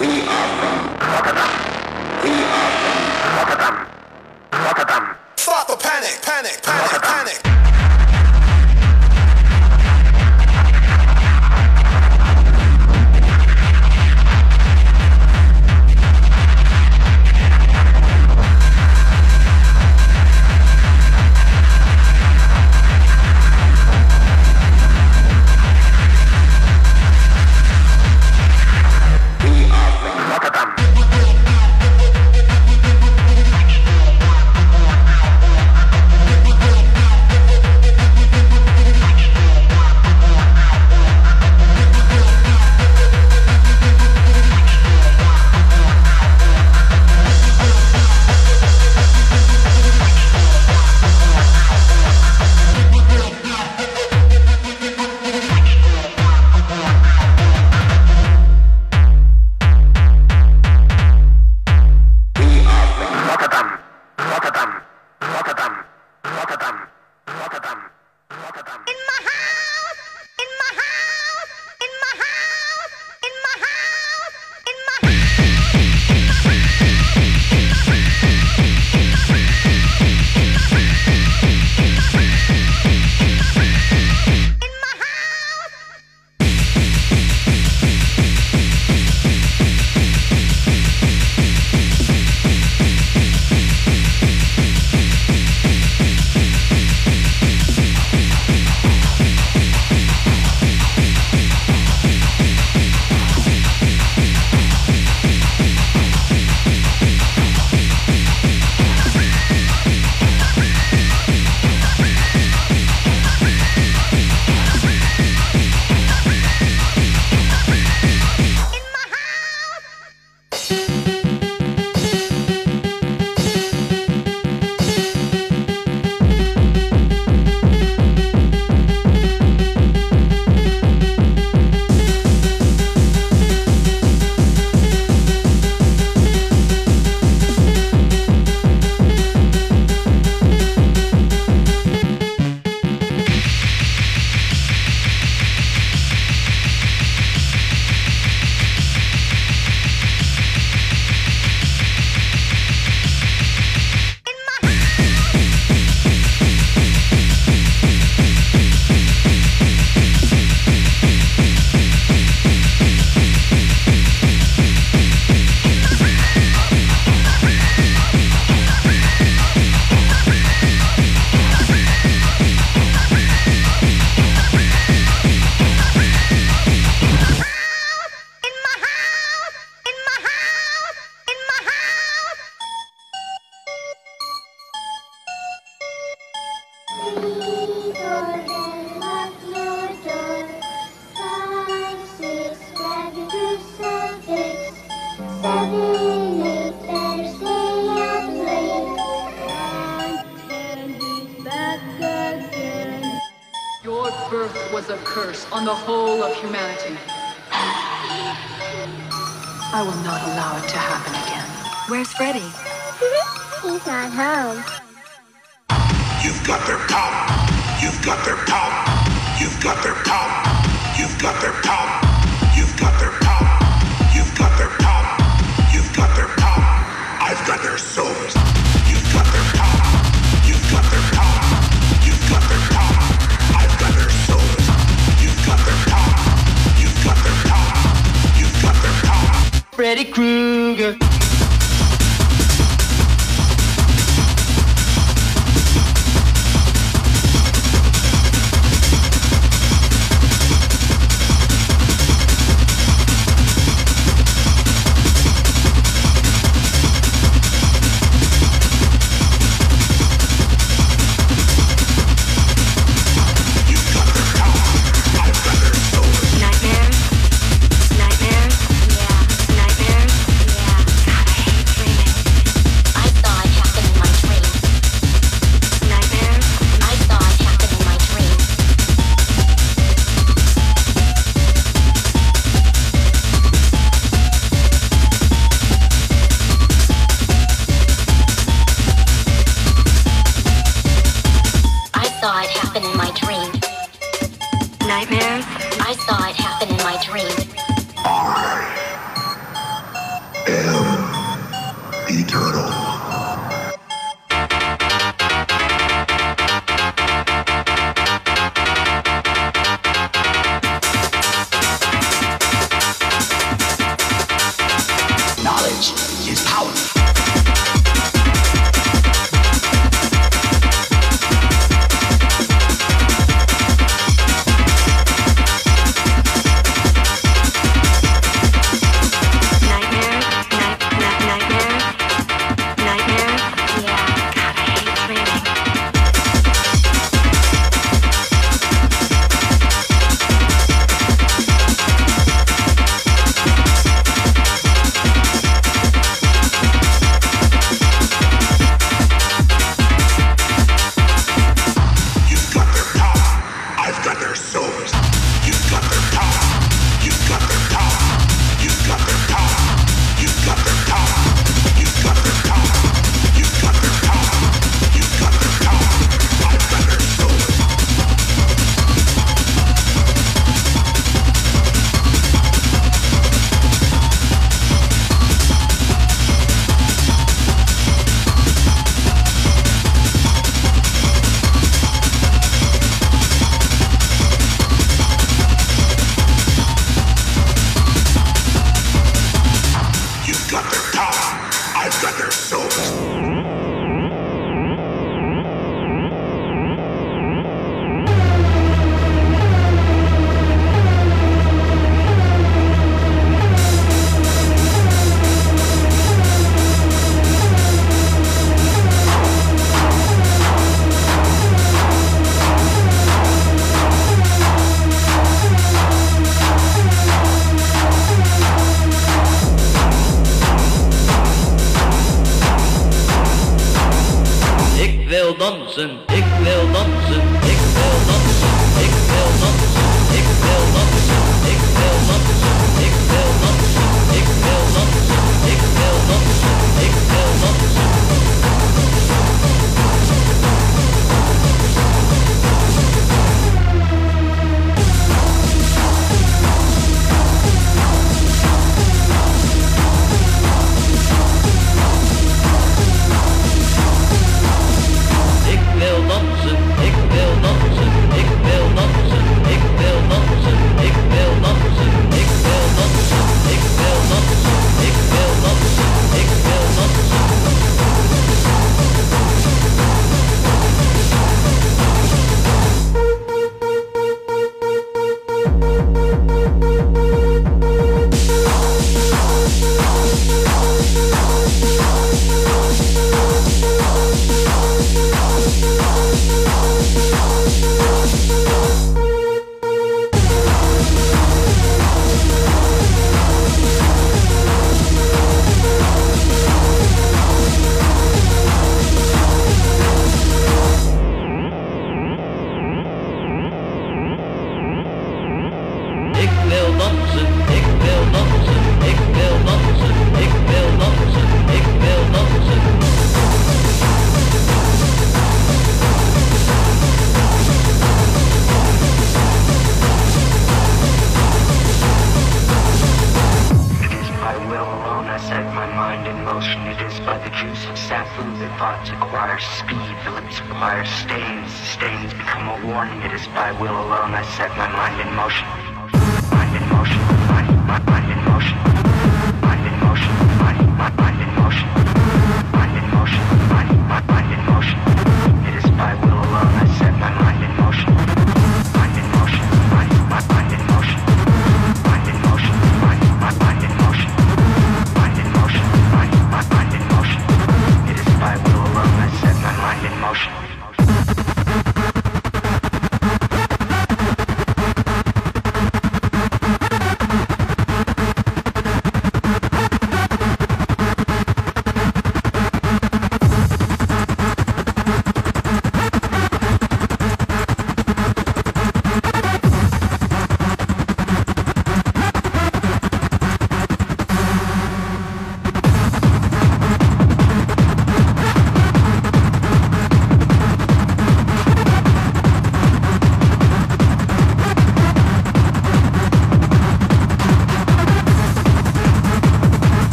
[0.00, 0.63] We are.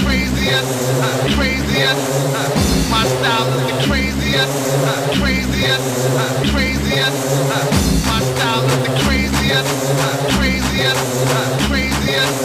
[0.00, 0.74] craziest,
[1.34, 2.06] craziest.
[2.90, 4.58] My style is the craziest,
[5.20, 5.90] craziest,
[6.50, 7.22] craziest.
[8.06, 9.74] My style is the craziest,
[10.36, 11.06] craziest,
[11.66, 12.38] craziest.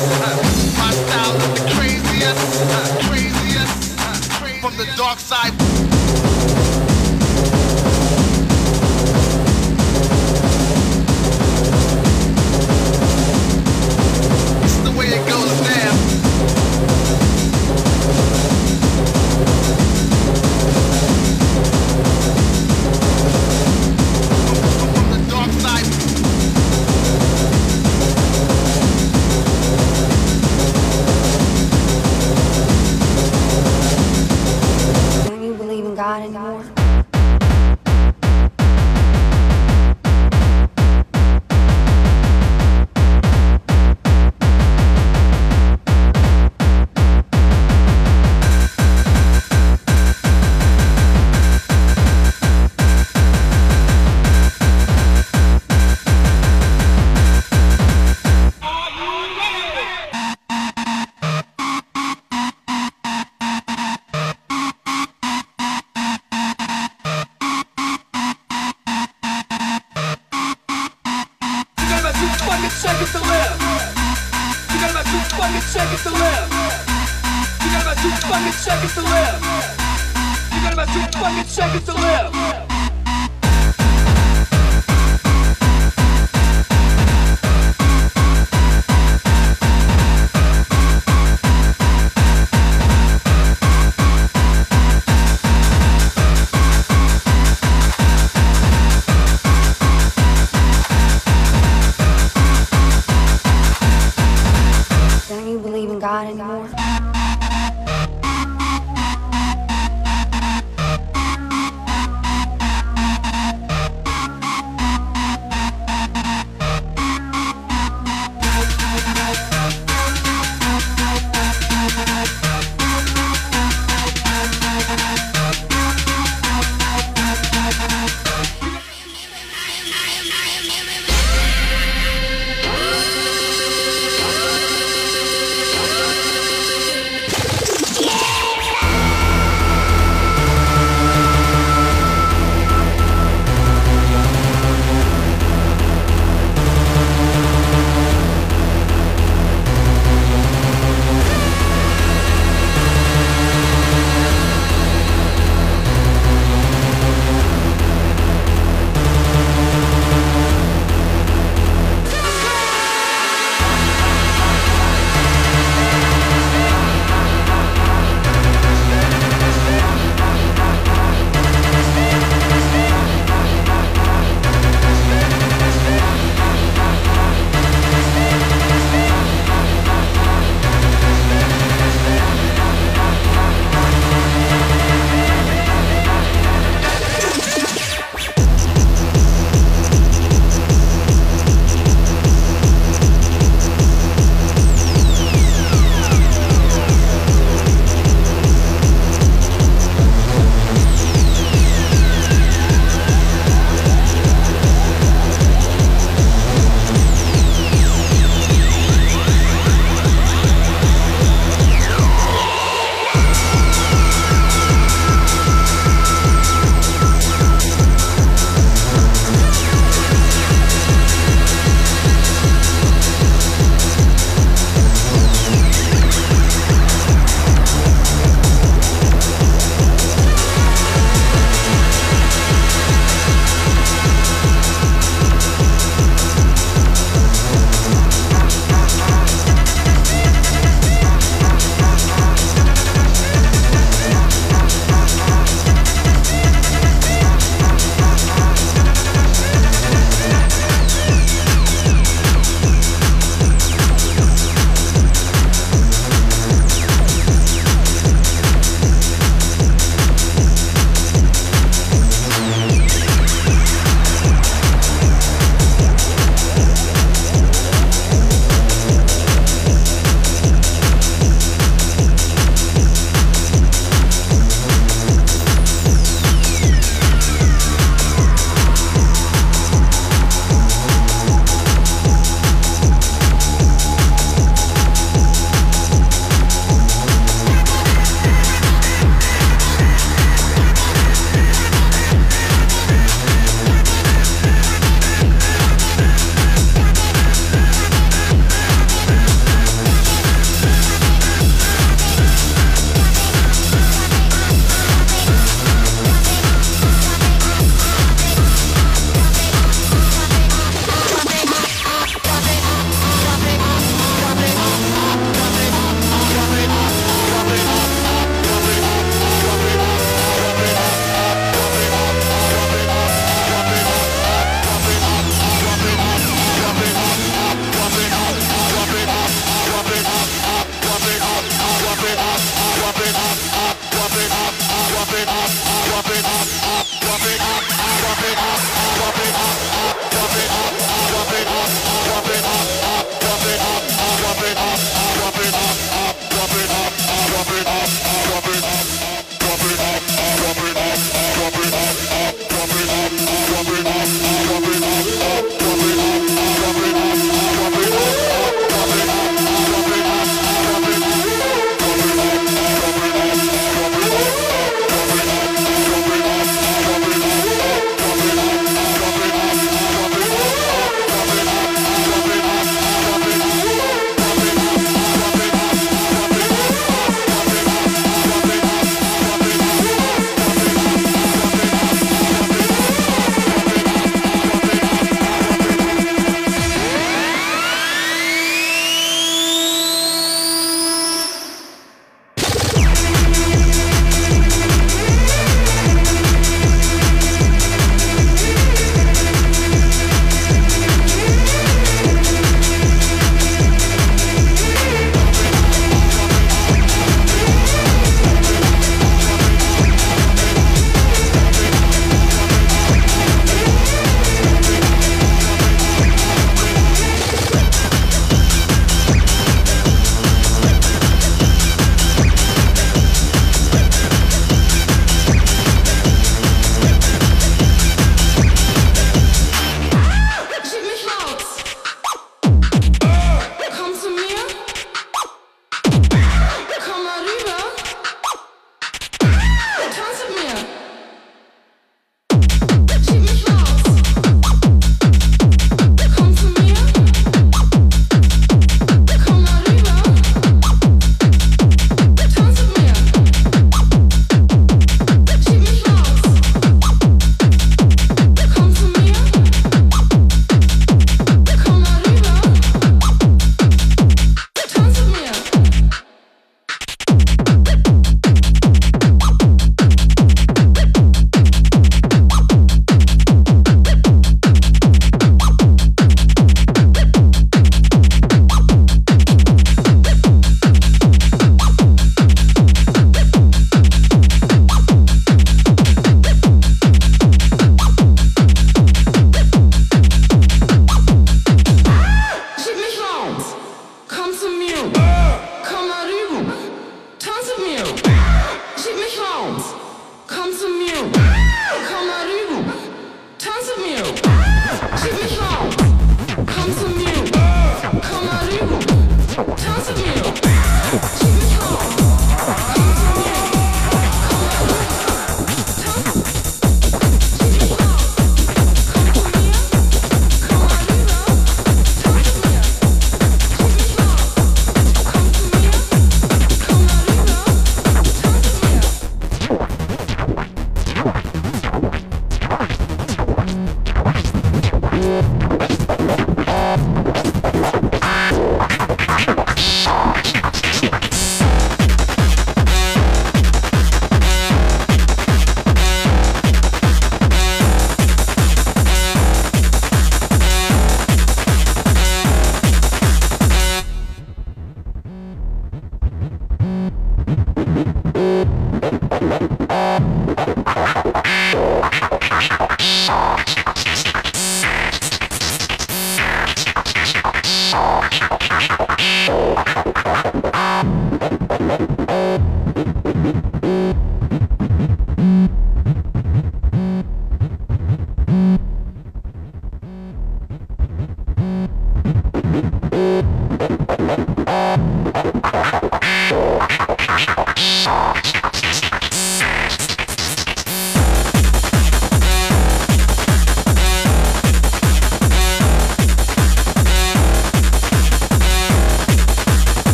[0.78, 2.50] My style is the craziest,
[3.08, 4.00] craziest.
[4.62, 5.59] From the dark side.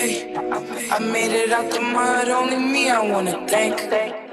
[0.00, 4.29] Hey, I made it out the mud, only me I wanna thank.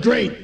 [0.00, 0.39] Great,